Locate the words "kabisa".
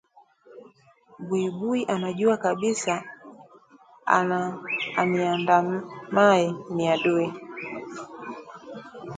2.43-3.03